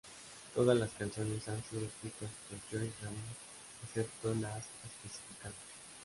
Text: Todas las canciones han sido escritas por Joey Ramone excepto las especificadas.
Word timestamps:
Todas 0.55 0.75
las 0.79 0.89
canciones 0.93 1.47
han 1.47 1.63
sido 1.65 1.83
escritas 1.85 2.31
por 2.49 2.57
Joey 2.71 2.91
Ramone 3.03 3.35
excepto 3.83 4.33
las 4.33 4.65
especificadas. 4.83 5.53